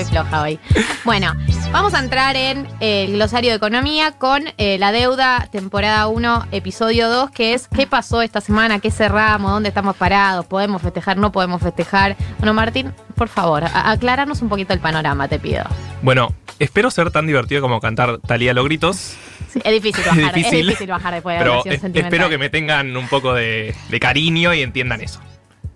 estoy 0.00 0.14
floja 0.16 0.42
hoy. 0.42 0.58
Bueno, 1.04 1.34
vamos 1.72 1.94
a 1.94 1.98
entrar 2.00 2.36
en 2.36 2.66
el 2.80 3.12
glosario 3.14 3.50
de 3.50 3.56
economía 3.56 4.12
con 4.12 4.44
eh, 4.58 4.78
la 4.78 4.92
deuda, 4.92 5.48
temporada 5.50 6.06
1, 6.08 6.46
episodio 6.52 7.08
2, 7.08 7.30
que 7.30 7.54
es 7.54 7.68
qué 7.68 7.86
pasó 7.86 8.22
esta 8.22 8.40
semana, 8.40 8.78
qué 8.78 8.90
cerramos, 8.90 9.50
dónde 9.50 9.68
estamos 9.68 9.96
parados, 9.96 10.46
podemos 10.46 10.82
festejar, 10.82 11.16
no 11.16 11.32
podemos 11.32 11.62
festejar. 11.62 12.16
Bueno, 12.38 12.54
Martín, 12.54 12.92
por 13.14 13.28
favor, 13.28 13.64
a- 13.64 13.90
aclaranos 13.90 14.42
un 14.42 14.48
poquito 14.48 14.72
el 14.72 14.80
panorama, 14.80 15.28
te 15.28 15.38
pido. 15.38 15.64
Bueno, 16.02 16.32
espero 16.58 16.90
ser 16.90 17.10
tan 17.10 17.26
divertido 17.26 17.60
como 17.60 17.80
cantar 17.80 18.18
Talía 18.18 18.54
los 18.54 18.64
gritos, 18.64 19.16
Sí, 19.52 19.60
es 19.64 19.72
difícil 19.82 20.04
bajar, 20.06 20.24
es 20.28 20.34
difícil, 20.34 20.66
difícil, 20.66 20.86
bajar 20.90 21.14
después 21.14 21.34
de 21.38 21.44
pero 21.44 21.62
es- 21.64 21.82
espero 22.04 22.28
que 22.28 22.38
me 22.38 22.50
tengan 22.50 22.96
un 22.96 23.08
poco 23.08 23.34
de, 23.34 23.74
de 23.88 24.00
cariño 24.00 24.54
y 24.54 24.62
entiendan 24.62 25.00
eso. 25.00 25.20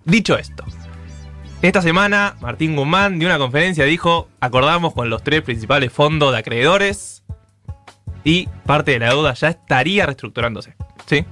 Dicho 0.05 0.37
esto, 0.37 0.63
esta 1.67 1.81
semana 1.81 2.35
Martín 2.41 2.75
Guzmán 2.75 3.19
dio 3.19 3.27
una 3.27 3.37
conferencia, 3.37 3.85
dijo, 3.85 4.29
acordamos 4.39 4.93
con 4.93 5.09
los 5.09 5.23
tres 5.23 5.41
principales 5.41 5.91
fondos 5.91 6.31
de 6.31 6.39
acreedores 6.39 7.23
y 8.23 8.47
parte 8.65 8.91
de 8.91 8.99
la 8.99 9.09
deuda 9.09 9.33
ya 9.33 9.49
estaría 9.49 10.05
reestructurándose. 10.05 10.75
¿Sí? 11.05 11.25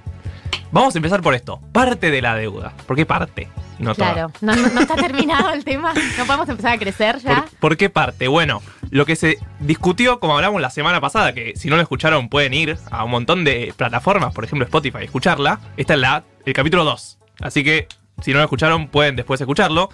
Vamos 0.72 0.96
a 0.96 0.98
empezar 0.98 1.22
por 1.22 1.34
esto, 1.36 1.60
parte 1.72 2.10
de 2.12 2.22
la 2.22 2.36
deuda. 2.36 2.74
¿Por 2.88 2.96
qué 2.96 3.06
parte? 3.06 3.48
No? 3.80 3.94
Claro, 3.96 4.32
no, 4.42 4.56
no- 4.56 4.70
no 4.70 4.82
está 4.82 4.96
terminado 4.96 5.52
el 5.52 5.64
tema, 5.66 5.94
no 6.18 6.26
podemos 6.26 6.48
empezar 6.50 6.74
a 6.74 6.78
crecer 6.78 7.20
ya. 7.20 7.42
¿Por, 7.42 7.50
por 7.60 7.78
qué 7.78 7.90
parte? 7.90 8.28
Bueno, 8.28 8.62
lo 8.92 9.06
que 9.06 9.16
se 9.16 9.40
discutió, 9.60 10.20
como 10.20 10.36
hablamos 10.36 10.62
la 10.62 10.70
semana 10.70 11.02
pasada, 11.02 11.34
que 11.34 11.54
si 11.56 11.70
no 11.70 11.76
lo 11.76 11.82
escucharon 11.82 12.30
pueden 12.30 12.54
ir 12.54 12.78
a 12.92 13.04
un 13.04 13.12
montón 13.12 13.44
de 13.44 13.74
plataformas, 13.76 14.34
por 14.34 14.46
ejemplo 14.46 14.66
Spotify, 14.66 15.00
y 15.02 15.06
escucharla. 15.06 15.60
Esta 15.78 15.96
es 15.96 16.00
la, 16.00 16.24
el 16.46 16.54
capítulo 16.54 16.86
2. 16.86 17.18
Así 17.42 17.64
que 17.64 17.88
si 18.22 18.32
no 18.32 18.38
lo 18.38 18.44
escucharon 18.44 18.88
pueden 18.88 19.16
después 19.16 19.42
escucharlo. 19.42 19.90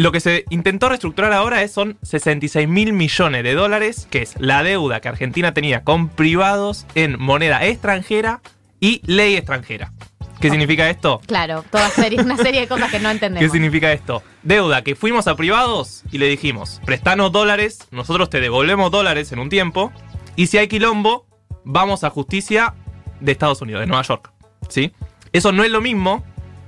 Lo 0.00 0.12
que 0.12 0.20
se 0.20 0.46
intentó 0.48 0.88
reestructurar 0.88 1.34
ahora 1.34 1.60
es, 1.62 1.72
son 1.72 1.98
66 2.00 2.66
mil 2.66 2.94
millones 2.94 3.44
de 3.44 3.52
dólares, 3.52 4.08
que 4.10 4.22
es 4.22 4.34
la 4.38 4.62
deuda 4.62 5.02
que 5.02 5.10
Argentina 5.10 5.52
tenía 5.52 5.84
con 5.84 6.08
privados 6.08 6.86
en 6.94 7.20
moneda 7.20 7.66
extranjera 7.66 8.40
y 8.80 9.02
ley 9.04 9.36
extranjera. 9.36 9.92
¿Qué 10.40 10.48
significa 10.48 10.88
esto? 10.88 11.20
Claro, 11.26 11.66
toda 11.70 11.90
serie, 11.90 12.18
una 12.18 12.38
serie 12.38 12.62
de 12.62 12.66
cosas 12.66 12.90
que 12.90 12.98
no 12.98 13.08
¿Qué 13.10 13.14
entendemos. 13.16 13.52
significa 13.52 13.92
esto? 13.92 14.22
Deuda 14.42 14.82
que 14.82 14.94
fuimos 14.94 15.26
a 15.26 15.36
privados 15.36 16.02
y 16.10 16.16
le 16.16 16.28
dijimos, 16.28 16.80
prestanos 16.86 17.30
dólares, 17.30 17.86
nosotros 17.90 18.30
te 18.30 18.40
devolvemos 18.40 18.90
dólares 18.90 19.32
en 19.32 19.38
un 19.38 19.50
tiempo, 19.50 19.92
y 20.34 20.46
si 20.46 20.56
hay 20.56 20.68
quilombo, 20.68 21.26
vamos 21.62 22.04
a 22.04 22.08
justicia 22.08 22.72
de 23.20 23.32
Estados 23.32 23.60
Unidos, 23.60 23.80
de 23.80 23.86
Nueva 23.86 24.04
York. 24.04 24.32
¿Sí? 24.70 24.94
Eso 25.34 25.52
no 25.52 25.62
es 25.62 25.70
lo 25.70 25.82
mismo 25.82 26.24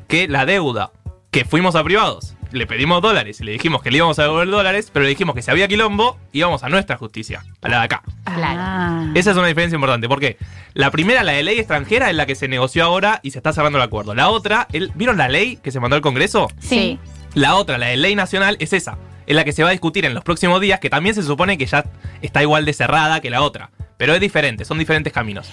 que 0.07 0.29
la 0.29 0.45
deuda 0.45 0.93
que 1.31 1.47
fuimos 1.47 1.77
a 1.77 1.83
privados. 1.83 2.37
Le 2.53 2.67
pedimos 2.67 3.01
dólares 3.01 3.41
y 3.41 3.45
le 3.45 3.53
dijimos 3.53 3.83
que 3.83 3.91
le 3.91 3.97
íbamos 3.97 4.19
a 4.19 4.23
devolver 4.25 4.49
dólares, 4.51 4.91
pero 4.93 5.03
le 5.05 5.09
dijimos 5.09 5.35
que 5.35 5.41
si 5.43 5.51
había 5.51 5.67
quilombo, 5.69 6.19
íbamos 6.33 6.63
a 6.63 6.69
nuestra 6.69 6.97
justicia, 6.99 7.43
a 7.63 7.69
la 7.69 7.79
de 7.79 7.85
acá. 7.85 8.03
Claro. 8.25 8.61
Ah. 8.63 9.11
Esa 9.15 9.31
es 9.31 9.37
una 9.37 9.47
diferencia 9.47 9.75
importante, 9.75 10.07
porque 10.09 10.37
la 10.75 10.91
primera, 10.91 11.23
la 11.23 11.33
de 11.33 11.43
ley 11.43 11.59
extranjera, 11.59 12.11
es 12.11 12.17
la 12.17 12.27
que 12.27 12.35
se 12.35 12.49
negoció 12.49 12.85
ahora 12.85 13.21
y 13.23 13.31
se 13.31 13.39
está 13.39 13.53
cerrando 13.55 13.79
el 13.79 13.85
acuerdo. 13.85 14.15
La 14.15 14.29
otra, 14.29 14.69
el- 14.73 14.93
¿vieron 14.95 15.17
la 15.17 15.29
ley 15.29 15.57
que 15.63 15.71
se 15.71 15.81
mandó 15.81 15.97
al 15.97 16.03
Congreso? 16.03 16.49
Sí. 16.61 16.99
La 17.35 17.55
otra, 17.55 17.79
la 17.79 17.87
de 17.87 17.97
ley 17.97 18.15
nacional, 18.15 18.57
es 18.61 18.75
esa. 18.75 18.99
Es 19.27 19.35
la 19.35 19.45
que 19.45 19.53
se 19.53 19.63
va 19.63 19.71
a 19.71 19.73
discutir 19.73 20.05
en 20.05 20.13
los 20.13 20.23
próximos 20.23 20.61
días, 20.61 20.79
que 20.79 20.91
también 20.91 21.15
se 21.15 21.23
supone 21.23 21.57
que 21.57 21.65
ya 21.65 21.85
está 22.21 22.43
igual 22.43 22.67
de 22.67 22.75
cerrada 22.75 23.21
que 23.21 23.31
la 23.31 23.41
otra. 23.41 23.71
Pero 23.97 24.15
es 24.15 24.21
diferente, 24.21 24.65
son 24.67 24.79
diferentes 24.79 25.13
caminos. 25.13 25.51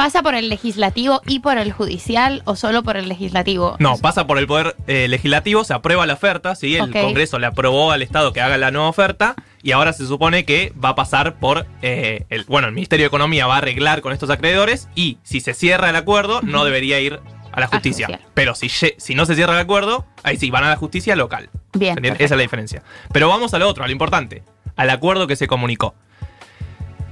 ¿Pasa 0.00 0.22
por 0.22 0.34
el 0.34 0.48
legislativo 0.48 1.20
y 1.26 1.40
por 1.40 1.58
el 1.58 1.72
judicial 1.72 2.40
o 2.46 2.56
solo 2.56 2.82
por 2.82 2.96
el 2.96 3.06
legislativo? 3.06 3.76
No, 3.80 3.98
pasa 3.98 4.26
por 4.26 4.38
el 4.38 4.46
poder 4.46 4.74
eh, 4.86 5.08
legislativo, 5.08 5.62
se 5.62 5.74
aprueba 5.74 6.06
la 6.06 6.14
oferta, 6.14 6.54
¿sí? 6.54 6.74
El. 6.74 6.90
Congreso 6.90 7.38
le 7.38 7.44
aprobó 7.44 7.92
al 7.92 8.00
Estado 8.00 8.32
que 8.32 8.40
haga 8.40 8.56
la 8.56 8.70
nueva 8.70 8.88
oferta 8.88 9.34
y 9.62 9.72
ahora 9.72 9.92
se 9.92 10.06
supone 10.06 10.46
que 10.46 10.72
va 10.82 10.88
a 10.88 10.94
pasar 10.94 11.38
por 11.38 11.66
eh, 11.82 12.24
el, 12.30 12.44
bueno, 12.44 12.68
el 12.68 12.72
Ministerio 12.72 13.04
de 13.04 13.08
Economía 13.08 13.46
va 13.46 13.56
a 13.56 13.58
arreglar 13.58 14.00
con 14.00 14.14
estos 14.14 14.30
acreedores 14.30 14.88
y 14.94 15.18
si 15.22 15.42
se 15.42 15.52
cierra 15.52 15.90
el 15.90 15.96
acuerdo 15.96 16.40
no 16.40 16.64
debería 16.64 16.98
ir 16.98 17.20
a 17.52 17.60
la 17.60 17.66
justicia. 17.66 18.20
Pero 18.32 18.54
si, 18.54 18.70
si 18.70 19.14
no 19.14 19.26
se 19.26 19.34
cierra 19.34 19.52
el 19.52 19.60
acuerdo, 19.60 20.06
ahí 20.22 20.38
sí, 20.38 20.48
van 20.50 20.64
a 20.64 20.70
la 20.70 20.76
justicia 20.76 21.14
local. 21.14 21.50
Bien. 21.74 22.02
Esa 22.02 22.24
es 22.24 22.30
la 22.30 22.38
diferencia. 22.38 22.82
Pero 23.12 23.28
vamos 23.28 23.52
a 23.52 23.58
lo 23.58 23.68
otro, 23.68 23.84
a 23.84 23.86
lo 23.86 23.92
importante, 23.92 24.44
al 24.76 24.88
acuerdo 24.88 25.26
que 25.26 25.36
se 25.36 25.46
comunicó. 25.46 25.94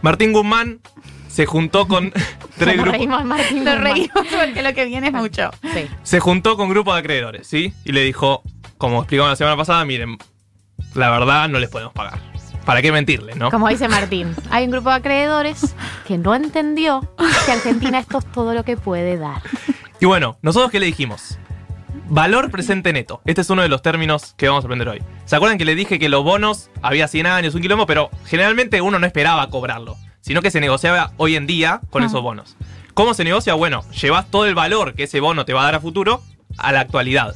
Martín 0.01 0.33
Guzmán 0.33 0.81
se 1.39 1.47
juntó 1.47 1.87
con 1.87 2.11
tres 2.59 2.75
Nos 2.75 2.83
grupos. 2.85 2.93
reímos, 2.99 3.25
Martín. 3.25 3.63
Nos 3.63 3.79
reímos 3.79 4.11
porque 4.45 4.61
lo 4.61 4.75
que 4.75 4.87
viene 4.87 5.07
es 5.07 5.13
mucho. 5.13 5.51
Sí. 5.73 5.87
se 6.03 6.19
juntó 6.19 6.57
con 6.57 6.69
grupo 6.69 6.93
de 6.93 6.99
acreedores, 6.99 7.47
¿sí? 7.47 7.73
Y 7.85 7.93
le 7.93 8.03
dijo, 8.03 8.43
como 8.77 8.99
explicamos 8.99 9.31
la 9.31 9.37
semana 9.37 9.57
pasada, 9.57 9.85
miren, 9.85 10.19
la 10.95 11.11
verdad 11.11 11.49
no 11.49 11.61
les 11.61 11.71
podemos 11.71 11.93
pagar. 11.93 12.19
¿Para 12.65 12.83
qué 12.83 12.91
mentirles, 12.91 13.37
no? 13.37 13.53
Como 13.53 13.69
dice 13.69 13.87
Martín, 13.89 14.35
hay 14.51 14.65
un 14.65 14.73
grupo 14.73 14.89
de 14.91 14.97
acreedores 14.97 15.77
que 16.09 16.19
no 16.19 16.35
entendió 16.35 17.09
que 17.47 17.53
Argentina 17.53 18.01
esto 18.01 18.19
es 18.19 18.33
todo 18.33 18.53
lo 18.53 18.65
que 18.65 18.77
puede 18.77 19.17
dar. 19.17 19.41
Y 20.01 20.07
bueno, 20.07 20.39
nosotros 20.43 20.73
qué 20.73 20.81
le 20.81 20.87
dijimos? 20.87 21.39
Valor 22.09 22.51
presente 22.51 22.93
neto. 22.93 23.21
Este 23.27 23.43
es 23.43 23.51
uno 23.51 23.63
de 23.63 23.69
los 23.69 23.81
términos 23.81 24.35
que 24.37 24.49
vamos 24.49 24.65
a 24.65 24.67
aprender 24.67 24.89
hoy. 24.89 25.03
¿Se 25.25 25.37
acuerdan 25.37 25.57
que 25.57 25.65
le 25.65 25.77
dije 25.77 26.01
que 26.01 26.09
los 26.09 26.25
bonos 26.25 26.69
había 26.83 27.07
100 27.07 27.27
años, 27.29 27.55
un 27.55 27.63
quilombo, 27.63 27.87
pero 27.87 28.11
generalmente 28.27 28.81
uno 28.81 28.99
no 28.99 29.07
esperaba 29.07 29.49
cobrarlo, 29.51 29.97
sino 30.29 30.43
que 30.43 30.51
se 30.51 30.61
negociaba 30.61 31.13
hoy 31.17 31.37
en 31.37 31.47
día 31.47 31.81
con 31.89 32.03
Ah. 32.03 32.07
esos 32.07 32.21
bonos? 32.23 32.55
¿Cómo 32.93 33.15
se 33.15 33.25
negocia? 33.25 33.55
Bueno, 33.55 33.83
llevas 33.93 34.31
todo 34.31 34.45
el 34.45 34.55
valor 34.55 34.93
que 34.95 35.05
ese 35.05 35.21
bono 35.21 35.47
te 35.47 35.55
va 35.55 35.63
a 35.63 35.65
dar 35.65 35.77
a 35.77 35.81
futuro 35.81 36.23
a 36.59 36.71
la 36.71 36.81
actualidad. 36.81 37.35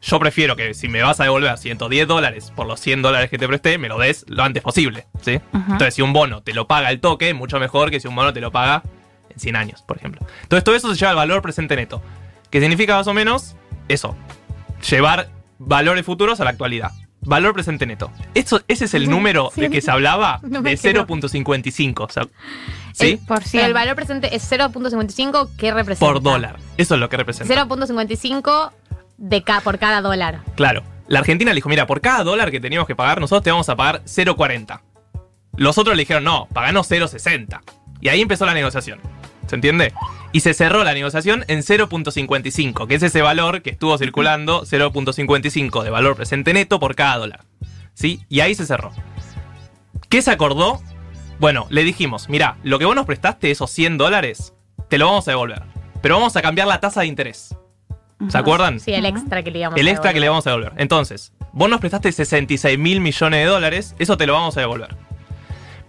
Yo 0.00 0.20
prefiero 0.20 0.54
que 0.54 0.72
si 0.74 0.86
me 0.86 1.02
vas 1.02 1.18
a 1.18 1.24
devolver 1.24 1.58
110 1.58 2.06
dólares 2.06 2.52
por 2.54 2.68
los 2.68 2.78
100 2.78 3.02
dólares 3.02 3.30
que 3.30 3.36
te 3.36 3.48
presté, 3.48 3.78
me 3.78 3.88
lo 3.88 3.98
des 3.98 4.24
lo 4.28 4.44
antes 4.44 4.62
posible, 4.62 5.06
¿sí? 5.22 5.40
Entonces, 5.52 5.94
si 5.94 6.02
un 6.02 6.12
bono 6.12 6.40
te 6.42 6.54
lo 6.54 6.68
paga 6.68 6.90
el 6.90 7.00
toque, 7.00 7.34
mucho 7.34 7.58
mejor 7.58 7.90
que 7.90 7.98
si 7.98 8.06
un 8.06 8.14
bono 8.14 8.32
te 8.32 8.40
lo 8.40 8.52
paga 8.52 8.82
en 9.28 9.40
100 9.40 9.56
años, 9.56 9.82
por 9.82 9.96
ejemplo. 9.96 10.24
Entonces, 10.44 10.62
todo 10.62 10.76
eso 10.76 10.88
se 10.88 10.98
lleva 10.98 11.10
al 11.10 11.16
valor 11.16 11.42
presente 11.42 11.74
neto, 11.74 12.00
que 12.48 12.60
significa 12.60 12.94
más 12.96 13.08
o 13.08 13.12
menos 13.14 13.56
eso, 13.88 14.14
llevar 14.88 15.28
valores 15.58 16.06
futuros 16.06 16.40
a 16.40 16.44
la 16.44 16.50
actualidad. 16.50 16.92
Valor 17.22 17.52
presente 17.52 17.84
neto. 17.86 18.10
Eso, 18.34 18.62
ese 18.66 18.86
es 18.86 18.94
el 18.94 19.08
número 19.10 19.50
Sí, 19.54 19.60
de 19.62 19.70
que 19.70 19.80
se 19.80 19.90
hablaba 19.90 20.40
no 20.42 20.62
de 20.62 20.76
quedo. 20.76 21.06
0.55. 21.06 22.00
o 22.04 22.08
sea, 22.08 22.22
¿Sí? 22.92 23.16
Por 23.16 23.38
Pero 23.38 23.48
cien. 23.50 23.64
el 23.66 23.74
valor 23.74 23.94
presente 23.94 24.34
es 24.34 24.50
0.55, 24.50 25.50
¿qué 25.56 25.70
representa? 25.72 26.06
Por 26.12 26.22
dólar. 26.22 26.58
Eso 26.76 26.94
es 26.94 27.00
lo 27.00 27.08
que 27.08 27.16
representa. 27.18 27.66
0.55 27.66 28.72
de 29.18 29.42
ca 29.42 29.60
por 29.60 29.78
cada 29.78 30.00
dólar. 30.00 30.40
Claro. 30.56 30.82
La 31.08 31.18
Argentina 31.18 31.50
le 31.50 31.56
dijo, 31.56 31.68
mira, 31.68 31.86
por 31.86 32.00
cada 32.00 32.22
dólar 32.24 32.50
que 32.50 32.60
teníamos 32.60 32.86
que 32.86 32.94
pagar, 32.96 33.20
nosotros 33.20 33.42
te 33.42 33.50
vamos 33.50 33.68
a 33.68 33.76
pagar 33.76 34.02
0.40. 34.04 34.80
Los 35.56 35.76
otros 35.76 35.96
le 35.96 36.02
dijeron, 36.02 36.24
no, 36.24 36.46
paganos 36.52 36.90
0.60. 36.90 37.60
Y 38.00 38.08
ahí 38.08 38.20
empezó 38.22 38.46
la 38.46 38.54
negociación. 38.54 39.00
¿Se 39.50 39.56
entiende? 39.56 39.92
Y 40.30 40.40
se 40.40 40.54
cerró 40.54 40.84
la 40.84 40.94
negociación 40.94 41.44
en 41.48 41.58
0.55, 41.58 42.86
que 42.86 42.94
es 42.94 43.02
ese 43.02 43.20
valor 43.20 43.62
que 43.62 43.70
estuvo 43.70 43.98
circulando, 43.98 44.62
0.55 44.62 45.82
de 45.82 45.90
valor 45.90 46.14
presente 46.14 46.54
neto 46.54 46.78
por 46.78 46.94
cada 46.94 47.16
dólar. 47.16 47.40
¿Sí? 47.94 48.20
Y 48.28 48.38
ahí 48.38 48.54
se 48.54 48.64
cerró. 48.64 48.92
¿Qué 50.08 50.22
se 50.22 50.30
acordó? 50.30 50.80
Bueno, 51.40 51.66
le 51.68 51.82
dijimos, 51.82 52.28
mira, 52.28 52.58
lo 52.62 52.78
que 52.78 52.84
vos 52.84 52.94
nos 52.94 53.06
prestaste, 53.06 53.50
esos 53.50 53.72
100 53.72 53.98
dólares, 53.98 54.54
te 54.88 54.98
lo 54.98 55.06
vamos 55.06 55.26
a 55.26 55.32
devolver. 55.32 55.64
Pero 56.00 56.14
vamos 56.14 56.36
a 56.36 56.42
cambiar 56.42 56.68
la 56.68 56.78
tasa 56.78 57.00
de 57.00 57.08
interés. 57.08 57.56
¿Se 58.28 58.38
acuerdan? 58.38 58.78
Sí, 58.78 58.92
el 58.92 59.04
extra 59.04 59.42
que 59.42 59.50
le 59.50 59.58
íbamos 59.58 59.80
El 59.80 59.88
a 59.88 59.90
extra 59.90 60.12
que 60.12 60.20
le 60.20 60.28
vamos 60.28 60.46
a 60.46 60.50
devolver. 60.50 60.74
Entonces, 60.76 61.32
vos 61.52 61.68
nos 61.68 61.80
prestaste 61.80 62.12
66 62.12 62.78
mil 62.78 63.00
millones 63.00 63.40
de 63.40 63.46
dólares, 63.46 63.96
eso 63.98 64.16
te 64.16 64.28
lo 64.28 64.34
vamos 64.34 64.56
a 64.56 64.60
devolver. 64.60 64.96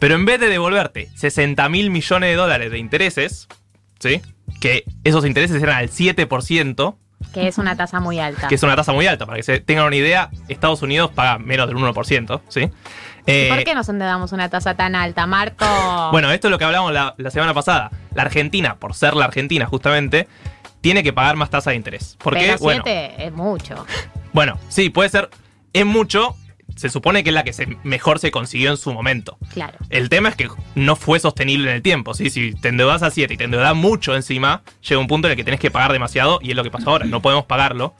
Pero 0.01 0.15
en 0.15 0.25
vez 0.25 0.39
de 0.39 0.47
devolverte 0.49 1.09
60 1.15 1.69
mil 1.69 1.91
millones 1.91 2.31
de 2.31 2.35
dólares 2.35 2.71
de 2.71 2.79
intereses, 2.79 3.47
¿sí? 3.99 4.19
Que 4.59 4.83
esos 5.03 5.25
intereses 5.27 5.61
eran 5.61 5.77
al 5.77 5.89
7%, 5.91 6.95
Que 7.33 7.47
es 7.47 7.59
una 7.59 7.75
tasa 7.77 7.99
muy 7.99 8.19
alta. 8.19 8.47
que 8.47 8.55
es 8.55 8.63
una 8.63 8.75
tasa 8.75 8.93
muy 8.93 9.05
alta. 9.05 9.27
Para 9.27 9.37
que 9.37 9.43
se 9.43 9.59
tengan 9.59 9.85
una 9.85 9.95
idea, 9.95 10.31
Estados 10.49 10.81
Unidos 10.81 11.11
paga 11.11 11.37
menos 11.37 11.67
del 11.67 11.77
1%, 11.77 12.41
¿sí? 12.47 12.69
Eh, 13.27 13.49
¿Por 13.53 13.63
qué 13.63 13.75
nos 13.75 13.87
endeudamos 13.89 14.31
una 14.31 14.49
tasa 14.49 14.73
tan 14.73 14.95
alta, 14.95 15.27
Marco? 15.27 15.65
Bueno, 16.11 16.31
esto 16.31 16.47
es 16.47 16.51
lo 16.51 16.57
que 16.57 16.65
hablábamos 16.65 16.91
la, 16.93 17.13
la 17.19 17.29
semana 17.29 17.53
pasada. 17.53 17.91
La 18.15 18.23
Argentina, 18.23 18.77
por 18.77 18.95
ser 18.95 19.13
la 19.15 19.25
Argentina 19.25 19.67
justamente, 19.67 20.27
tiene 20.81 21.03
que 21.03 21.13
pagar 21.13 21.35
más 21.35 21.51
tasa 21.51 21.69
de 21.69 21.75
interés. 21.75 22.17
¿Por 22.23 22.33
qué? 22.33 22.39
Pero 22.47 22.57
Bueno, 22.57 22.81
7 22.83 23.25
es 23.27 23.31
mucho. 23.31 23.85
Bueno, 24.33 24.57
sí, 24.69 24.89
puede 24.89 25.09
ser. 25.09 25.29
Es 25.73 25.85
mucho. 25.85 26.35
Se 26.75 26.89
supone 26.89 27.23
que 27.23 27.29
es 27.29 27.33
la 27.33 27.43
que 27.43 27.53
se, 27.53 27.67
mejor 27.83 28.19
se 28.19 28.31
consiguió 28.31 28.71
en 28.71 28.77
su 28.77 28.93
momento. 28.93 29.37
Claro. 29.53 29.77
El 29.89 30.09
tema 30.09 30.29
es 30.29 30.35
que 30.35 30.49
no 30.75 30.95
fue 30.95 31.19
sostenible 31.19 31.69
en 31.69 31.75
el 31.75 31.81
tiempo. 31.81 32.13
¿sí? 32.13 32.29
Si 32.29 32.53
te 32.53 32.69
endeudas 32.69 33.03
a 33.03 33.11
7 33.11 33.33
y 33.33 33.37
te 33.37 33.43
endeudas 33.43 33.75
mucho 33.75 34.15
encima, 34.15 34.63
llega 34.87 34.99
un 34.99 35.07
punto 35.07 35.27
en 35.27 35.31
el 35.31 35.37
que 35.37 35.43
tenés 35.43 35.59
que 35.59 35.71
pagar 35.71 35.93
demasiado 35.93 36.39
y 36.41 36.51
es 36.51 36.55
lo 36.55 36.63
que 36.63 36.71
pasó 36.71 36.91
ahora. 36.91 37.05
No 37.05 37.21
podemos 37.21 37.45
pagarlo. 37.45 37.95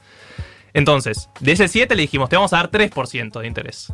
Entonces, 0.74 1.28
de 1.40 1.52
ese 1.52 1.68
7 1.68 1.94
le 1.94 2.02
dijimos, 2.02 2.28
te 2.28 2.36
vamos 2.36 2.52
a 2.52 2.56
dar 2.56 2.70
3% 2.70 3.40
de 3.40 3.46
interés. 3.46 3.92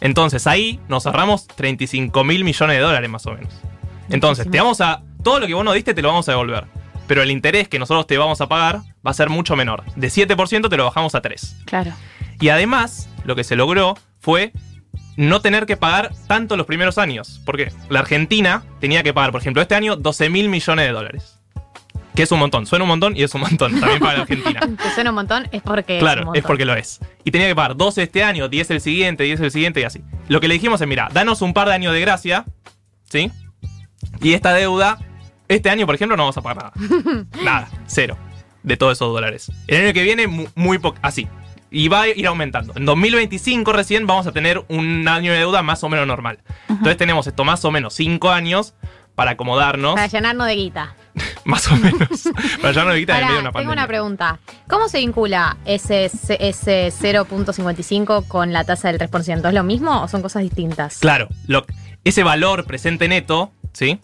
Entonces 0.00 0.46
ahí 0.46 0.80
nos 0.88 1.06
ahorramos 1.06 1.46
35 1.46 2.24
mil 2.24 2.44
millones 2.44 2.76
de 2.76 2.82
dólares 2.82 3.10
más 3.10 3.26
o 3.26 3.32
menos. 3.32 3.52
Entonces, 4.10 4.50
te 4.50 4.58
vamos 4.58 4.80
a. 4.80 5.02
Todo 5.22 5.40
lo 5.40 5.46
que 5.46 5.54
vos 5.54 5.64
nos 5.64 5.74
diste 5.74 5.94
te 5.94 6.02
lo 6.02 6.08
vamos 6.08 6.28
a 6.28 6.32
devolver. 6.32 6.64
Pero 7.06 7.22
el 7.22 7.30
interés 7.30 7.68
que 7.68 7.78
nosotros 7.78 8.06
te 8.06 8.16
vamos 8.16 8.40
a 8.40 8.48
pagar 8.48 8.80
va 9.06 9.10
a 9.10 9.14
ser 9.14 9.28
mucho 9.28 9.56
menor. 9.56 9.84
De 9.96 10.08
7% 10.08 10.68
te 10.68 10.76
lo 10.76 10.84
bajamos 10.84 11.14
a 11.14 11.22
3%. 11.22 11.64
Claro. 11.64 11.92
Y 12.40 12.50
además, 12.50 13.08
lo 13.24 13.34
que 13.34 13.44
se 13.44 13.56
logró 13.56 13.96
fue 14.20 14.52
no 15.16 15.40
tener 15.40 15.66
que 15.66 15.76
pagar 15.76 16.12
tanto 16.26 16.56
los 16.56 16.66
primeros 16.66 16.98
años. 16.98 17.40
Porque 17.44 17.72
la 17.88 18.00
Argentina 18.00 18.62
tenía 18.80 19.02
que 19.02 19.12
pagar, 19.12 19.32
por 19.32 19.40
ejemplo, 19.40 19.62
este 19.62 19.74
año 19.74 19.96
12 19.96 20.30
mil 20.30 20.48
millones 20.48 20.86
de 20.86 20.92
dólares. 20.92 21.34
Que 22.14 22.24
es 22.24 22.32
un 22.32 22.40
montón. 22.40 22.66
Suena 22.66 22.82
un 22.84 22.88
montón 22.88 23.16
y 23.16 23.22
es 23.22 23.32
un 23.34 23.42
montón 23.42 23.78
también 23.78 24.00
para 24.00 24.14
la 24.16 24.22
Argentina. 24.22 24.60
Que 24.82 24.90
suena 24.90 25.10
un 25.10 25.14
montón, 25.16 25.48
es 25.52 25.62
porque 25.62 25.98
es 25.98 26.02
un 26.02 26.06
Claro, 26.08 26.34
es 26.34 26.42
porque 26.42 26.64
lo 26.64 26.74
es. 26.74 26.98
Y 27.24 27.30
tenía 27.30 27.46
que 27.46 27.54
pagar 27.54 27.76
12 27.76 28.02
este 28.02 28.24
año, 28.24 28.48
10 28.48 28.70
el 28.72 28.80
siguiente, 28.80 29.22
10 29.24 29.40
el 29.40 29.50
siguiente 29.52 29.80
y 29.80 29.84
así. 29.84 30.02
Lo 30.28 30.40
que 30.40 30.48
le 30.48 30.54
dijimos 30.54 30.80
es, 30.80 30.88
mira, 30.88 31.08
danos 31.12 31.42
un 31.42 31.52
par 31.54 31.68
de 31.68 31.74
años 31.74 31.92
de 31.92 32.00
gracia, 32.00 32.44
¿sí? 33.08 33.30
Y 34.20 34.32
esta 34.32 34.52
deuda, 34.52 34.98
este 35.46 35.70
año, 35.70 35.86
por 35.86 35.94
ejemplo, 35.94 36.16
no 36.16 36.24
vamos 36.24 36.36
a 36.36 36.42
pagar 36.42 36.72
nada. 36.74 37.26
nada, 37.44 37.68
cero. 37.86 38.16
De 38.64 38.76
todos 38.76 38.94
esos 38.98 39.12
dólares. 39.12 39.52
El 39.68 39.84
año 39.84 39.92
que 39.92 40.02
viene, 40.02 40.26
mu- 40.26 40.48
muy 40.56 40.78
poco, 40.78 40.98
así. 41.02 41.28
Y 41.70 41.88
va 41.88 42.02
a 42.02 42.08
ir 42.08 42.26
aumentando. 42.26 42.72
En 42.76 42.84
2025 42.86 43.72
recién 43.72 44.06
vamos 44.06 44.26
a 44.26 44.32
tener 44.32 44.64
un 44.68 45.06
año 45.08 45.32
de 45.32 45.38
deuda 45.38 45.62
más 45.62 45.84
o 45.84 45.88
menos 45.88 46.06
normal. 46.06 46.38
Entonces 46.68 46.96
tenemos 46.96 47.26
esto 47.26 47.44
más 47.44 47.64
o 47.64 47.70
menos 47.70 47.94
5 47.94 48.30
años 48.30 48.74
para 49.14 49.32
acomodarnos, 49.32 49.94
Para 49.96 50.06
llenarnos 50.06 50.46
de 50.46 50.54
guita. 50.54 50.94
más 51.44 51.66
o 51.70 51.76
menos. 51.76 52.28
para 52.62 52.72
ya 52.72 52.84
no 52.84 52.92
evitar 52.92 53.16
en 53.16 53.22
Pará, 53.22 53.26
medio 53.26 53.34
de 53.34 53.40
una 53.40 53.48
tengo 53.50 53.52
pandemia. 53.52 53.72
una 53.72 53.86
pregunta. 53.86 54.38
¿Cómo 54.68 54.88
se 54.88 54.98
vincula 54.98 55.56
ese, 55.64 56.04
ese 56.06 56.92
0.55 56.92 58.26
con 58.28 58.52
la 58.52 58.64
tasa 58.64 58.92
del 58.92 58.98
3%? 59.00 59.48
¿Es 59.48 59.54
lo 59.54 59.62
mismo 59.64 60.02
o 60.02 60.08
son 60.08 60.22
cosas 60.22 60.42
distintas? 60.42 60.98
Claro, 60.98 61.28
lo- 61.46 61.66
ese 62.04 62.22
valor 62.22 62.64
presente 62.64 63.08
neto, 63.08 63.52
¿sí? 63.72 63.98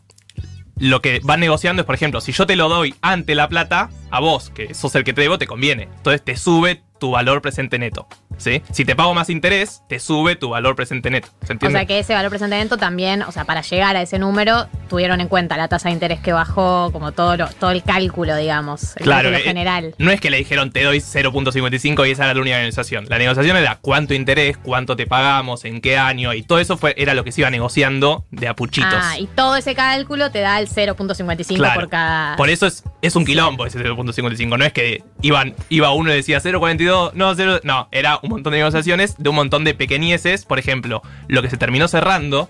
Lo 0.76 1.00
que 1.00 1.20
van 1.22 1.38
negociando 1.40 1.82
es, 1.82 1.86
por 1.86 1.94
ejemplo, 1.94 2.20
si 2.20 2.32
yo 2.32 2.46
te 2.46 2.56
lo 2.56 2.68
doy 2.68 2.94
ante 3.00 3.34
la 3.36 3.48
plata, 3.48 3.90
a 4.10 4.18
vos, 4.20 4.50
que 4.50 4.74
sos 4.74 4.94
el 4.96 5.04
que 5.04 5.12
te 5.12 5.20
debo, 5.20 5.38
te 5.38 5.46
conviene. 5.46 5.84
Entonces 5.84 6.22
te 6.24 6.36
sube 6.36 6.82
tu 7.04 7.10
valor 7.10 7.42
presente 7.42 7.78
neto, 7.78 8.06
¿sí? 8.36 8.62
Si 8.72 8.84
te 8.84 8.94
pago 8.96 9.14
más 9.14 9.30
interés, 9.30 9.82
te 9.88 9.98
sube 9.98 10.36
tu 10.36 10.50
valor 10.50 10.76
presente 10.76 11.10
neto. 11.10 11.28
¿Se 11.46 11.54
O 11.54 11.70
sea 11.70 11.86
que 11.86 11.98
ese 11.98 12.14
valor 12.14 12.30
presente 12.30 12.56
neto 12.56 12.76
también, 12.76 13.22
o 13.22 13.32
sea, 13.32 13.44
para 13.44 13.60
llegar 13.62 13.96
a 13.96 14.02
ese 14.02 14.18
número, 14.18 14.66
tuvieron 14.88 15.20
en 15.20 15.28
cuenta 15.28 15.56
la 15.56 15.68
tasa 15.68 15.88
de 15.88 15.94
interés 15.94 16.20
que 16.20 16.32
bajó, 16.32 16.90
como 16.92 17.12
todo, 17.12 17.36
lo- 17.36 17.48
todo 17.48 17.70
el 17.70 17.82
cálculo, 17.82 18.36
digamos, 18.36 18.96
el 18.96 19.02
Claro, 19.04 19.24
cálculo 19.30 19.38
eh, 19.38 19.42
general. 19.42 19.94
No 19.98 20.10
es 20.10 20.20
que 20.20 20.30
le 20.30 20.36
dijeron 20.38 20.70
te 20.70 20.82
doy 20.82 21.00
0.55 21.00 22.06
y 22.06 22.10
esa 22.12 22.24
era 22.24 22.34
la 22.34 22.40
única 22.40 22.58
negociación. 22.58 23.06
La 23.08 23.18
negociación 23.18 23.56
era 23.56 23.78
cuánto 23.80 24.14
interés, 24.14 24.56
cuánto 24.58 24.96
te 24.96 25.06
pagamos, 25.06 25.64
en 25.64 25.80
qué 25.80 25.96
año 25.96 26.32
y 26.34 26.42
todo 26.42 26.58
eso 26.58 26.76
fue, 26.76 26.94
era 26.96 27.14
lo 27.14 27.24
que 27.24 27.32
se 27.32 27.40
iba 27.40 27.50
negociando 27.50 28.24
de 28.30 28.48
a 28.48 28.54
puchitos. 28.54 28.92
Ah, 28.94 29.18
y 29.18 29.26
todo 29.26 29.56
ese 29.56 29.74
cálculo 29.74 30.30
te 30.30 30.40
da 30.40 30.58
el 30.60 30.68
0.55 30.68 31.56
Claro. 31.56 31.80
por 31.80 31.88
cada. 31.88 32.36
Por 32.36 32.50
eso 32.50 32.66
es, 32.66 32.84
es 33.02 33.16
un 33.16 33.24
quilombo 33.24 33.66
ese 33.66 33.78
0.55. 33.78 34.58
No 34.58 34.64
es 34.64 34.72
que 34.72 35.02
iban, 35.22 35.54
iba 35.68 35.92
uno 35.92 36.10
y 36.12 36.16
decía 36.16 36.40
0.42, 36.40 37.12
no, 37.14 37.34
0. 37.34 37.60
No, 37.64 37.88
era 37.92 38.18
un 38.24 38.30
montón 38.30 38.52
de 38.52 38.58
negociaciones 38.58 39.16
de 39.18 39.28
un 39.28 39.36
montón 39.36 39.64
de 39.64 39.74
pequeñeces. 39.74 40.44
Por 40.44 40.58
ejemplo, 40.58 41.02
lo 41.28 41.42
que 41.42 41.50
se 41.50 41.56
terminó 41.56 41.86
cerrando. 41.88 42.48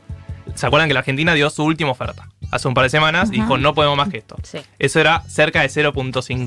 ¿Se 0.54 0.66
acuerdan 0.66 0.88
que 0.88 0.94
la 0.94 1.00
Argentina 1.00 1.34
dio 1.34 1.50
su 1.50 1.64
última 1.64 1.90
oferta? 1.90 2.28
Hace 2.50 2.68
un 2.68 2.74
par 2.74 2.84
de 2.84 2.90
semanas 2.90 3.30
y 3.30 3.40
dijo, 3.40 3.58
no 3.58 3.74
podemos 3.74 3.96
más 3.96 4.08
que 4.08 4.18
esto. 4.18 4.36
Sí. 4.44 4.58
Eso 4.78 5.00
era 5.00 5.22
cerca 5.22 5.62
de 5.62 5.68
0.51, 5.68 6.38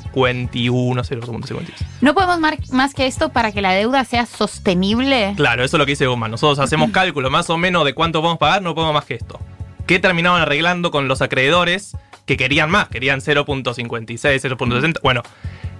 0.52. 0.53 1.63
¿No 1.99 2.13
podemos 2.13 2.39
más 2.71 2.93
que 2.93 3.07
esto 3.07 3.29
para 3.29 3.51
que 3.51 3.61
la 3.61 3.73
deuda 3.73 4.05
sea 4.05 4.25
sostenible? 4.25 5.33
Claro, 5.35 5.65
eso 5.65 5.75
es 5.75 5.79
lo 5.79 5.85
que 5.85 5.91
dice 5.93 6.07
Guzmán. 6.07 6.31
Nosotros 6.31 6.59
hacemos 6.59 6.91
cálculo 6.93 7.29
más 7.29 7.49
o 7.49 7.57
menos 7.57 7.83
de 7.83 7.93
cuánto 7.93 8.21
podemos 8.21 8.39
pagar, 8.39 8.61
no 8.61 8.73
podemos 8.75 8.93
más 8.93 9.05
que 9.05 9.15
esto. 9.15 9.39
¿Qué 9.85 9.99
terminaban 9.99 10.41
arreglando 10.41 10.91
con 10.91 11.07
los 11.09 11.21
acreedores 11.21 11.97
que 12.25 12.37
querían 12.37 12.69
más? 12.69 12.87
Querían 12.87 13.19
0.56, 13.19 14.15
0.60. 14.17 15.01
Bueno, 15.01 15.23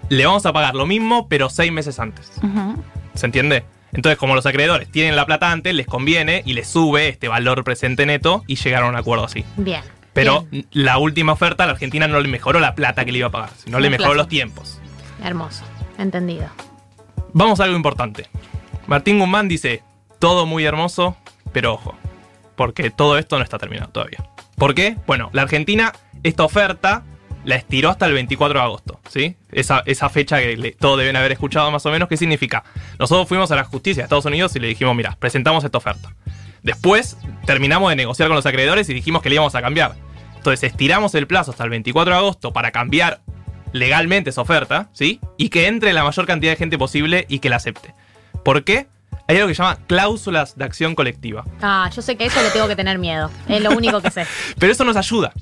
le 0.09 0.25
vamos 0.25 0.45
a 0.45 0.53
pagar 0.53 0.75
lo 0.75 0.85
mismo, 0.85 1.27
pero 1.27 1.49
seis 1.49 1.71
meses 1.71 1.99
antes. 1.99 2.31
Ujú. 2.38 2.81
¿Se 3.17 3.25
entiende? 3.25 3.63
Entonces, 3.93 4.17
como 4.17 4.35
los 4.35 4.45
acreedores 4.45 4.91
tienen 4.91 5.15
la 5.15 5.25
plata 5.25 5.51
antes, 5.51 5.73
les 5.73 5.87
conviene 5.87 6.43
y 6.45 6.53
les 6.53 6.67
sube 6.67 7.07
este 7.07 7.27
valor 7.27 7.63
presente 7.63 8.05
neto 8.05 8.43
y 8.47 8.55
llegaron 8.55 8.87
a 8.87 8.91
un 8.91 8.95
acuerdo 8.97 9.25
así. 9.25 9.45
Bien. 9.55 9.81
Pero 10.13 10.45
Bien. 10.51 10.67
la 10.71 10.97
última 10.97 11.33
oferta, 11.33 11.65
la 11.65 11.73
Argentina 11.73 12.07
no 12.07 12.19
le 12.19 12.27
mejoró 12.27 12.59
la 12.59 12.75
plata 12.75 13.05
que 13.05 13.11
le 13.11 13.19
iba 13.19 13.27
a 13.27 13.31
pagar, 13.31 13.49
sino 13.57 13.79
le 13.79 13.89
mejoró 13.89 14.09
plazo. 14.09 14.17
los 14.17 14.27
tiempos. 14.27 14.79
Hermoso. 15.23 15.63
Entendido. 15.97 16.47
Vamos 17.33 17.59
a 17.59 17.63
algo 17.63 17.75
importante. 17.75 18.27
Martín 18.87 19.19
Guzmán 19.19 19.47
dice, 19.47 19.83
todo 20.19 20.45
muy 20.45 20.65
hermoso, 20.65 21.17
pero 21.51 21.73
ojo, 21.73 21.95
porque 22.55 22.89
todo 22.89 23.17
esto 23.17 23.37
no 23.37 23.43
está 23.43 23.57
terminado 23.57 23.91
todavía. 23.91 24.23
¿Por 24.55 24.73
qué? 24.75 24.97
Bueno, 25.05 25.29
la 25.33 25.43
Argentina, 25.43 25.93
esta 26.23 26.43
oferta 26.43 27.03
la 27.47 27.55
estiró 27.55 27.89
hasta 27.89 28.05
el 28.05 28.13
24 28.13 28.59
de 28.59 28.65
agosto, 28.65 28.99
¿sí? 29.09 29.35
Esa, 29.51 29.81
esa 29.85 30.09
fecha 30.09 30.38
que 30.39 30.57
le- 30.57 30.71
todos 30.73 30.99
deben 30.99 31.15
haber 31.15 31.31
escuchado 31.31 31.71
más 31.71 31.85
o 31.85 31.91
menos, 31.91 32.09
¿qué 32.09 32.17
significa? 32.17 32.63
Nosotros 32.99 33.27
fuimos 33.27 33.49
a 33.51 33.55
la 33.55 33.63
justicia 33.63 34.01
de 34.01 34.05
Estados 34.05 34.25
Unidos 34.25 34.53
y 34.55 34.59
le 34.59 34.67
dijimos, 34.67 34.94
mira, 34.95 35.15
presentamos 35.17 35.63
esta 35.63 35.77
oferta. 35.77 36.13
Después 36.61 37.17
terminamos 37.45 37.89
de 37.89 37.95
negociar 37.95 38.27
con 38.27 38.35
los 38.35 38.45
acreedores 38.45 38.89
y 38.89 38.94
dijimos 38.94 39.21
que 39.21 39.29
le 39.29 39.35
íbamos 39.35 39.55
a 39.55 39.61
cambiar. 39.61 39.95
Entonces 40.35 40.69
estiramos 40.69 41.15
el 41.15 41.25
plazo 41.25 41.51
hasta 41.51 41.63
el 41.63 41.69
24 41.69 42.13
de 42.13 42.19
agosto 42.19 42.51
para 42.51 42.71
cambiar 42.71 43.21
legalmente 43.71 44.29
esa 44.31 44.41
oferta, 44.41 44.89
¿sí? 44.94 45.19
Y 45.38 45.49
que 45.49 45.67
entre 45.67 45.94
la 45.94 46.03
mayor 46.03 46.25
cantidad 46.25 46.51
de 46.51 46.57
gente 46.57 46.77
posible 46.77 47.25
y 47.29 47.39
que 47.39 47.49
la 47.49 47.55
acepte. 47.57 47.94
¿Por 48.44 48.63
qué? 48.63 48.88
Hay 49.29 49.35
algo 49.38 49.49
que 49.49 49.55
se 49.55 49.61
llama 49.61 49.77
cláusulas 49.88 50.55
de 50.57 50.63
acción 50.63 50.95
colectiva. 50.95 51.44
Ah, 51.61 51.89
yo 51.94 52.01
sé 52.01 52.15
que 52.15 52.25
eso 52.25 52.41
le 52.41 52.49
tengo 52.49 52.67
que 52.69 52.77
tener 52.77 52.97
miedo. 52.97 53.29
Es 53.49 53.61
lo 53.61 53.71
único 53.71 54.01
que 54.01 54.09
sé. 54.09 54.25
Pero 54.59 54.71
eso 54.71 54.85
nos 54.85 54.95
ayuda. 54.95 55.33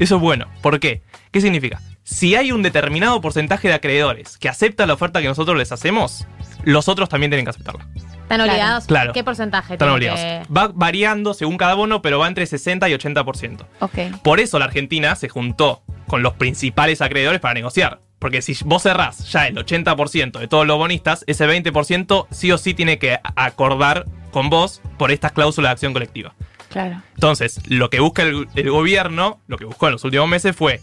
Eso 0.00 0.16
es 0.16 0.20
bueno. 0.20 0.46
¿Por 0.62 0.80
qué? 0.80 1.02
¿Qué 1.30 1.40
significa? 1.40 1.80
Si 2.02 2.34
hay 2.34 2.50
un 2.50 2.62
determinado 2.62 3.20
porcentaje 3.20 3.68
de 3.68 3.74
acreedores 3.74 4.36
que 4.38 4.48
acepta 4.48 4.86
la 4.86 4.94
oferta 4.94 5.20
que 5.22 5.28
nosotros 5.28 5.56
les 5.56 5.70
hacemos, 5.70 6.26
los 6.64 6.88
otros 6.88 7.08
también 7.08 7.30
tienen 7.30 7.44
que 7.44 7.50
aceptarla. 7.50 7.86
¿Están 8.22 8.40
obligados? 8.40 8.86
Claro. 8.86 9.12
¿Qué 9.12 9.22
porcentaje? 9.22 9.74
Están 9.74 9.90
obligados. 9.90 10.20
que- 10.20 10.42
Va 10.52 10.70
variando 10.74 11.34
según 11.34 11.56
cada 11.56 11.74
bono, 11.74 12.00
pero 12.02 12.18
va 12.18 12.26
entre 12.28 12.46
60 12.46 12.88
y 12.88 12.94
80%. 12.94 13.66
Ok. 13.80 13.98
Por 14.24 14.40
eso 14.40 14.58
la 14.58 14.64
Argentina 14.64 15.14
se 15.16 15.28
juntó 15.28 15.82
con 16.06 16.22
los 16.22 16.34
principales 16.34 17.00
acreedores 17.02 17.40
para 17.40 17.54
negociar. 17.54 18.00
Porque 18.18 18.42
si 18.42 18.54
vos 18.64 18.82
cerrás 18.82 19.30
ya 19.32 19.46
el 19.46 19.56
80% 19.56 20.38
de 20.40 20.48
todos 20.48 20.66
los 20.66 20.76
bonistas, 20.78 21.24
ese 21.26 21.46
20% 21.46 22.26
sí 22.30 22.52
o 22.52 22.58
sí 22.58 22.74
tiene 22.74 22.98
que 22.98 23.18
acordar 23.34 24.04
con 24.30 24.50
vos 24.50 24.80
por 24.98 25.10
estas 25.10 25.32
cláusulas 25.32 25.70
de 25.70 25.72
acción 25.72 25.92
colectiva. 25.92 26.34
Claro. 26.70 27.02
Entonces, 27.14 27.60
lo 27.66 27.90
que 27.90 28.00
busca 28.00 28.22
el, 28.22 28.48
el 28.54 28.70
gobierno, 28.70 29.40
lo 29.46 29.58
que 29.58 29.64
buscó 29.64 29.86
en 29.88 29.92
los 29.92 30.04
últimos 30.04 30.28
meses 30.28 30.56
fue 30.56 30.80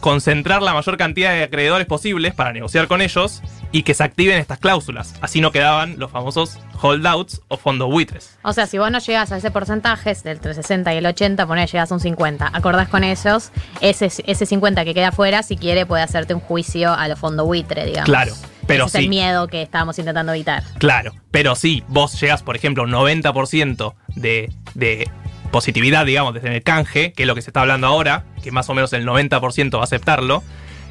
concentrar 0.00 0.62
la 0.62 0.74
mayor 0.74 0.96
cantidad 0.96 1.32
de 1.32 1.44
acreedores 1.44 1.86
posibles 1.86 2.34
para 2.34 2.52
negociar 2.52 2.86
con 2.86 3.00
ellos 3.00 3.42
y 3.72 3.82
que 3.82 3.94
se 3.94 4.04
activen 4.04 4.38
estas 4.38 4.58
cláusulas. 4.58 5.14
Así 5.20 5.40
no 5.40 5.50
quedaban 5.50 5.98
los 5.98 6.10
famosos 6.10 6.58
holdouts 6.80 7.42
o 7.48 7.56
fondos 7.56 7.90
buitres. 7.90 8.38
O 8.42 8.52
sea, 8.52 8.66
si 8.66 8.78
vos 8.78 8.90
no 8.90 8.98
llegás 8.98 9.32
a 9.32 9.38
ese 9.38 9.50
porcentaje, 9.50 10.10
es 10.10 10.22
del 10.22 10.36
entre 10.36 10.54
60 10.54 10.94
y 10.94 10.98
el 10.98 11.06
80, 11.06 11.46
ponés, 11.46 11.72
llegás 11.72 11.90
a 11.90 11.94
un 11.94 12.00
50. 12.00 12.50
Acordás 12.52 12.88
con 12.88 13.04
ellos, 13.04 13.50
ese, 13.80 14.06
ese 14.26 14.46
50 14.46 14.84
que 14.84 14.94
queda 14.94 15.08
afuera, 15.08 15.42
si 15.42 15.56
quiere, 15.56 15.86
puede 15.86 16.02
hacerte 16.02 16.34
un 16.34 16.40
juicio 16.40 16.92
a 16.92 17.08
los 17.08 17.18
fondos 17.18 17.46
buitre, 17.46 17.86
digamos. 17.86 18.06
Claro, 18.06 18.34
pero 18.66 18.86
Ese 18.86 18.98
es 18.98 19.02
sí. 19.02 19.04
el 19.06 19.10
miedo 19.10 19.46
que 19.48 19.62
estábamos 19.62 19.98
intentando 19.98 20.32
evitar. 20.32 20.62
Claro, 20.78 21.12
pero 21.30 21.54
si 21.54 21.82
vos 21.88 22.20
llegas, 22.20 22.42
por 22.42 22.56
ejemplo, 22.56 22.82
a 22.82 22.86
un 22.86 22.92
90% 22.92 23.94
de, 24.16 24.50
de 24.74 25.08
positividad, 25.50 26.04
digamos, 26.06 26.34
desde 26.34 26.54
el 26.54 26.62
canje, 26.62 27.12
que 27.12 27.22
es 27.22 27.26
lo 27.26 27.34
que 27.34 27.42
se 27.42 27.50
está 27.50 27.60
hablando 27.62 27.86
ahora, 27.86 28.24
que 28.42 28.50
más 28.50 28.68
o 28.68 28.74
menos 28.74 28.92
el 28.92 29.06
90% 29.06 29.74
va 29.76 29.80
a 29.80 29.84
aceptarlo. 29.84 30.42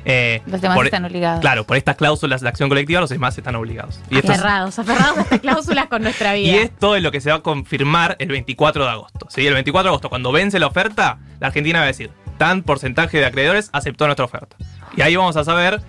eh, 0.06 0.42
Los 0.46 0.62
demás 0.62 0.76
por- 0.78 0.86
están 0.86 1.04
obligados. 1.06 1.42
Claro, 1.42 1.66
por 1.66 1.78
estas 1.78 1.96
cláusulas 1.96 2.42
de 2.42 2.48
acción 2.50 2.70
colectiva, 2.70 3.02
los 3.02 3.10
demás 3.10 3.38
están 3.38 3.56
obligados. 3.56 4.00
Y 4.10 4.20
aferrados, 4.20 4.78
aferrados 4.80 5.18
a 5.18 5.22
estas 5.22 5.40
cláusulas 5.42 5.88
con 5.88 6.02
nuestra 6.04 6.34
vida. 6.36 6.52
Y 6.54 6.56
esto 6.58 6.96
es 6.96 7.04
lo 7.04 7.12
que 7.12 7.22
se 7.22 7.30
va 7.32 7.38
a 7.38 7.42
confirmar 7.42 8.16
el 8.20 8.30
24 8.30 8.86
de 8.86 8.92
agosto. 8.92 9.28
¿sí? 9.30 9.46
El 9.46 9.54
24 9.56 9.84
de 9.84 9.90
agosto, 9.90 10.10
cuando 10.10 10.32
vence 10.32 10.60
la 10.60 10.68
oferta, 10.68 11.18
la 11.40 11.48
Argentina 11.48 11.80
va 11.80 11.86
a 11.86 11.88
decir, 11.88 12.12
tan 12.38 12.64
porcentaje 12.64 13.18
de 13.18 13.26
acreedores 13.26 13.70
aceptó 13.74 14.06
nuestra 14.06 14.26
oferta. 14.26 14.56
Y 14.96 15.02
ahí 15.02 15.16
vamos 15.16 15.36
a 15.38 15.44
saber 15.44 15.82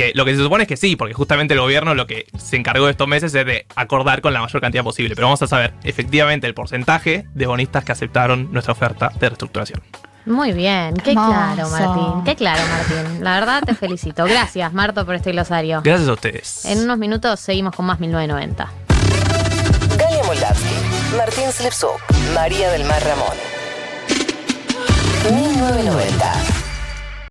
que 0.00 0.12
lo 0.14 0.24
que 0.24 0.34
se 0.34 0.42
supone 0.42 0.62
es 0.64 0.68
que 0.68 0.76
sí, 0.78 0.96
porque 0.96 1.12
justamente 1.12 1.52
el 1.52 1.60
gobierno 1.60 1.94
lo 1.94 2.06
que 2.06 2.26
se 2.38 2.56
encargó 2.56 2.86
de 2.86 2.92
estos 2.92 3.06
meses 3.06 3.34
es 3.34 3.44
de 3.44 3.66
acordar 3.76 4.22
con 4.22 4.32
la 4.32 4.40
mayor 4.40 4.60
cantidad 4.62 4.82
posible. 4.82 5.14
Pero 5.14 5.26
vamos 5.26 5.42
a 5.42 5.46
saber 5.46 5.74
efectivamente 5.84 6.46
el 6.46 6.54
porcentaje 6.54 7.26
de 7.34 7.46
bonistas 7.46 7.84
que 7.84 7.92
aceptaron 7.92 8.50
nuestra 8.50 8.72
oferta 8.72 9.12
de 9.20 9.28
reestructuración. 9.28 9.82
Muy 10.24 10.52
bien, 10.52 10.94
qué 10.94 11.10
Hermoso. 11.10 11.30
claro, 11.30 11.68
Martín. 11.70 12.24
Qué 12.24 12.36
claro, 12.36 12.62
Martín. 12.70 13.24
La 13.24 13.40
verdad 13.40 13.62
te 13.64 13.74
felicito. 13.74 14.24
Gracias, 14.24 14.72
Marto, 14.72 15.04
por 15.04 15.14
este 15.14 15.32
glosario. 15.32 15.82
Gracias 15.82 16.08
a 16.08 16.12
ustedes. 16.12 16.64
En 16.64 16.80
unos 16.80 16.96
minutos 16.98 17.38
seguimos 17.40 17.74
con 17.74 17.84
más 17.84 18.00
1990. 18.00 18.68
Galia 19.98 20.24
Moldavsky, 20.24 21.16
Martín 21.16 21.52
Slepsuk, 21.52 22.00
María 22.34 22.70
del 22.70 22.84
Mar 22.84 23.02
Ramón. 23.04 23.36
1990. 25.30 26.59